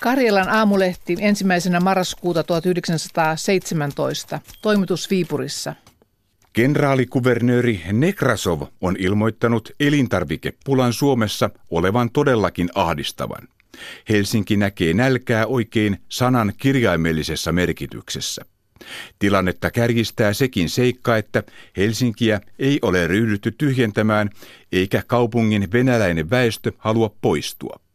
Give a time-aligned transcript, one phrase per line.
[0.00, 5.74] Karjalan aamulehti ensimmäisenä marraskuuta 1917, toimitus Viipurissa.
[6.52, 13.48] Kenraalikuvernööri Nekrasov on ilmoittanut elintarvikepulan Suomessa olevan todellakin ahdistavan.
[14.08, 18.42] Helsinki näkee nälkää oikein sanan kirjaimellisessa merkityksessä.
[19.18, 21.42] Tilannetta kärjistää sekin seikka, että
[21.76, 24.30] Helsinkiä ei ole ryhdytty tyhjentämään,
[24.72, 27.87] eikä kaupungin venäläinen väestö halua poistua.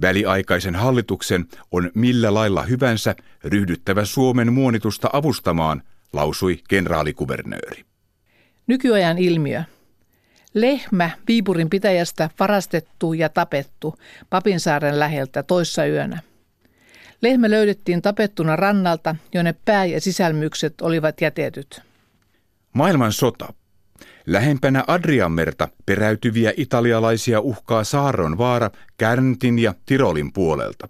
[0.00, 7.84] Väliaikaisen hallituksen on millä lailla hyvänsä ryhdyttävä Suomen muonitusta avustamaan, lausui kenraalikuvernööri.
[8.66, 9.62] Nykyajan ilmiö.
[10.54, 13.94] Lehmä Viipurin pitäjästä varastettu ja tapettu
[14.30, 16.20] Papinsaaren läheltä toissa yönä.
[17.22, 21.82] Lehmä löydettiin tapettuna rannalta, jonne pää- ja sisälmykset olivat jätetyt.
[22.72, 23.52] Maailman sota.
[24.30, 30.88] Lähempänä Adrianmerta peräytyviä italialaisia uhkaa Saaron vaara Kärntin ja Tirolin puolelta.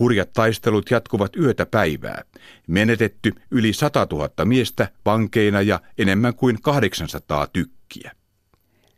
[0.00, 2.22] Hurjat taistelut jatkuvat yötä päivää.
[2.66, 8.12] Menetetty yli 100 000 miestä vankeina ja enemmän kuin 800 tykkiä.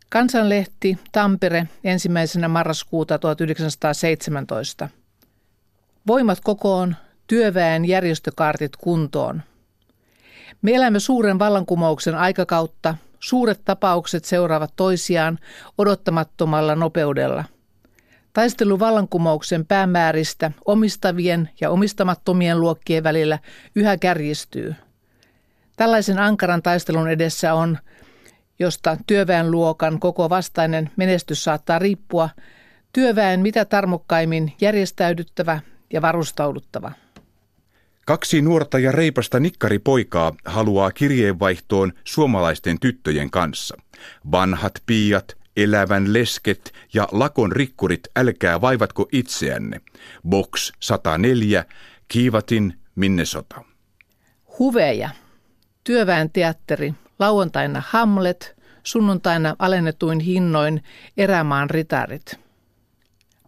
[0.09, 4.89] Kansanlehti Tampere ensimmäisenä marraskuuta 1917.
[6.07, 6.95] Voimat kokoon,
[7.27, 9.41] työväen järjestökartit kuntoon.
[10.61, 15.39] Me elämme suuren vallankumouksen aikakautta, suuret tapaukset seuraavat toisiaan
[15.77, 17.43] odottamattomalla nopeudella.
[18.33, 23.39] Taistelu vallankumouksen päämääristä omistavien ja omistamattomien luokkien välillä
[23.75, 24.75] yhä kärjistyy.
[25.75, 27.77] Tällaisen ankaran taistelun edessä on,
[28.59, 32.29] josta työväenluokan koko vastainen menestys saattaa riippua,
[32.93, 35.59] työväen mitä tarmokkaimmin järjestäydyttävä
[35.93, 36.91] ja varustauduttava.
[38.09, 43.77] Kaksi nuorta ja reipasta nikkaripoikaa haluaa kirjeenvaihtoon suomalaisten tyttöjen kanssa.
[44.31, 49.81] Vanhat piiat, elävän lesket ja lakon rikkurit, älkää vaivatko itseänne.
[50.29, 51.65] Box 104,
[52.07, 53.63] Kiivatin, Minnesota.
[54.59, 55.09] Huveja.
[55.83, 56.93] Työväen teatteri.
[57.19, 60.83] Lauantaina Hamlet, sunnuntaina alennetuin hinnoin
[61.17, 62.48] Erämaan ritarit.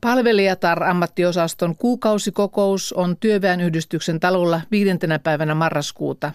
[0.02, 6.32] Palvelijatar-ammattiosaston kuukausikokous on työväenyhdistyksen talolla viidentenä päivänä marraskuuta.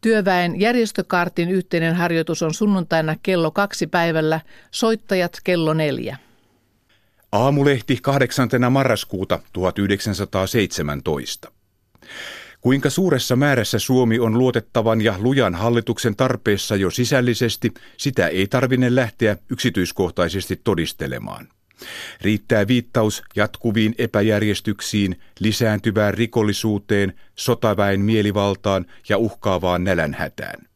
[0.00, 6.16] Työväen järjestökaartin yhteinen harjoitus on sunnuntaina kello kaksi päivällä, soittajat kello neljä.
[7.32, 8.48] Aamulehti 8.
[8.70, 11.52] marraskuuta 1917.
[12.60, 18.94] Kuinka suuressa määrässä Suomi on luotettavan ja lujan hallituksen tarpeessa jo sisällisesti, sitä ei tarvinne
[18.94, 21.48] lähteä yksityiskohtaisesti todistelemaan.
[22.20, 30.66] Riittää viittaus jatkuviin epäjärjestyksiin, lisääntyvään rikollisuuteen, sotaväen mielivaltaan ja uhkaavaan nälänhätään.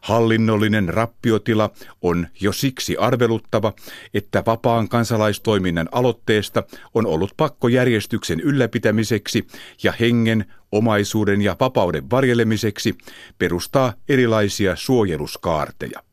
[0.00, 1.70] Hallinnollinen rappiotila
[2.02, 3.72] on jo siksi arveluttava,
[4.14, 6.62] että vapaan kansalaistoiminnan aloitteesta
[6.94, 9.46] on ollut pakko järjestyksen ylläpitämiseksi
[9.82, 12.94] ja hengen, omaisuuden ja vapauden varjelemiseksi
[13.38, 16.07] perustaa erilaisia suojeluskaarteja.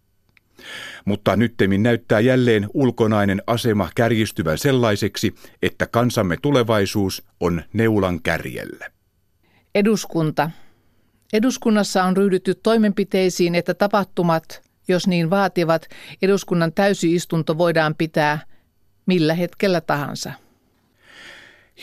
[1.05, 8.89] Mutta nyttemmin näyttää jälleen ulkonainen asema kärjistyvän sellaiseksi, että kansamme tulevaisuus on neulan kärjellä.
[9.75, 10.51] Eduskunta.
[11.33, 15.87] Eduskunnassa on ryhdytty toimenpiteisiin, että tapahtumat, jos niin vaativat,
[16.21, 18.39] eduskunnan täysiistunto voidaan pitää
[19.05, 20.31] millä hetkellä tahansa.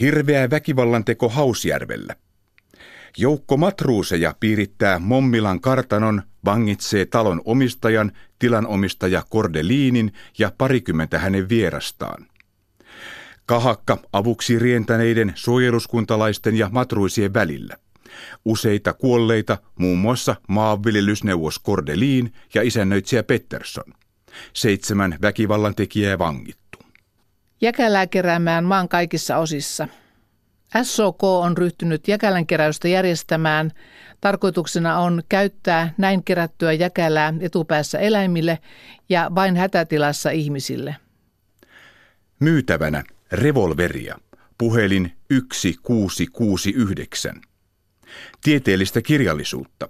[0.00, 2.16] Hirveä väkivallanteko Hausjärvellä.
[3.18, 12.26] Joukko matruuseja piirittää Mommilan kartanon, vangitsee talon omistajan, tilanomistaja Kordeliinin ja parikymmentä hänen vierastaan.
[13.46, 17.76] Kahakka avuksi rientäneiden suojeluskuntalaisten ja matruisien välillä.
[18.44, 23.94] Useita kuolleita, muun muassa maanviljelysneuvos Kordeliin ja isännöitsijä Pettersson.
[24.52, 26.78] Seitsemän väkivallan tekijää vangittu.
[27.60, 29.88] Jäkälää keräämään maan kaikissa osissa–
[30.82, 33.72] SOK on ryhtynyt jäkälänkeräystä järjestämään.
[34.20, 38.58] Tarkoituksena on käyttää näin kerättyä jäkälää etupäässä eläimille
[39.08, 40.96] ja vain hätätilassa ihmisille.
[42.40, 44.18] Myytävänä revolveria.
[44.58, 47.40] Puhelin 1669.
[48.44, 49.88] Tieteellistä kirjallisuutta.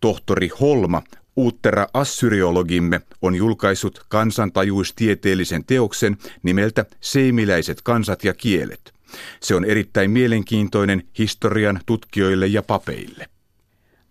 [0.00, 1.02] Tohtori Holma,
[1.36, 8.92] uuttera assyriologimme, on julkaissut kansantajuistieteellisen teoksen nimeltä Seimiläiset kansat ja kielet–
[9.40, 13.26] se on erittäin mielenkiintoinen historian tutkijoille ja papeille.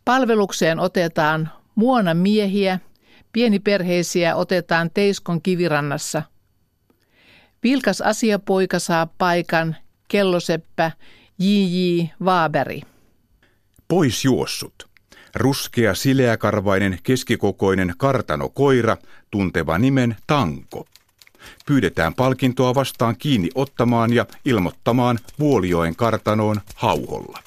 [0.06, 2.80] Palvelukseen otetaan muona miehiä,
[3.32, 6.24] pieniperheisiä otetaan Teiskon kivirannassa.
[7.64, 9.76] Vilkas asiapoika saa paikan,
[10.08, 10.92] kelloseppä
[11.40, 12.04] J.J.
[12.26, 12.82] Vaaberi.
[13.88, 14.88] Pois juossut.
[15.36, 18.98] Ruskea sileäkarvainen keskikokoinen kartanokoira,
[19.32, 20.86] tunteva nimen Tanko.
[21.66, 27.40] Pyydetään palkintoa vastaan kiinni ottamaan ja ilmoittamaan Vuolioen kartanoon hauholla.